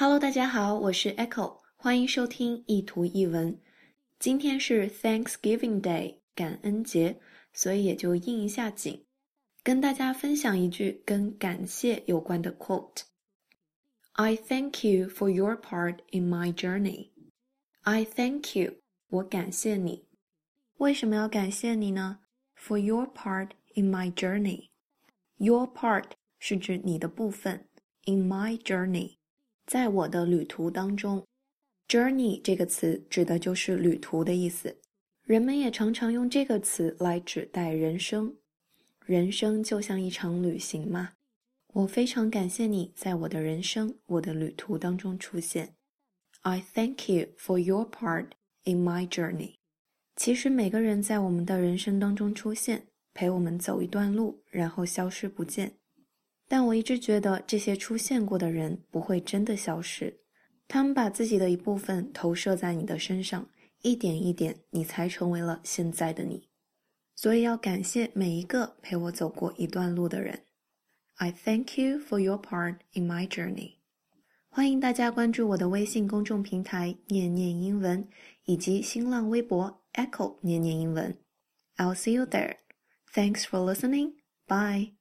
[0.00, 3.60] Hello，大家好，我是 Echo，欢迎收听一图一文。
[4.20, 7.18] 今天是 Thanksgiving Day，感恩节，
[7.52, 9.02] 所以也就应一下景，
[9.64, 17.08] 跟大家分享一句跟感谢有关的 quote：I thank you for your part in my journey.
[17.80, 18.74] I thank you，
[19.08, 20.06] 我感谢你。
[20.76, 22.20] 为什么要感谢你呢
[22.56, 24.68] ？For your part in my journey.
[25.38, 27.66] Your part 是指你的部分
[28.04, 29.17] ，in my journey。
[29.68, 31.22] 在我的旅途当中
[31.88, 34.74] ，journey 这个词指的就是旅途的意思。
[35.24, 38.34] 人们也常常用这个词来指代人生。
[39.04, 41.10] 人生就像一场旅行嘛。
[41.74, 45.74] 我非常感谢你在我的人生、我的旅途当中出现。
[46.40, 48.28] I thank you for your part
[48.64, 49.56] in my journey。
[50.16, 55.74] 其实每个人在我们的人生当中出现，陪我们走一段路，然后消失不见。
[56.48, 60.18] 但我一直觉得这些出现过的人不会真的消失，
[60.66, 63.48] 他们把自己的一部分投射在你的身上，
[63.82, 66.48] 一点一点，你才成为了现在的你。
[67.14, 70.44] 所以要感谢每一个陪我走过一段路的人。
[71.16, 73.72] I thank you for your part in my journey。
[74.48, 78.08] 欢迎大家关注我的微信公众平台“念念英文”
[78.46, 81.18] 以及新浪微博 “Echo 念念英文”。
[81.76, 82.56] I'll see you there.
[83.12, 84.14] Thanks for listening.
[84.46, 84.97] Bye.